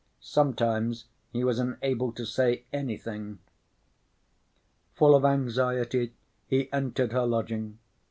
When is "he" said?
1.31-1.43, 6.47-6.73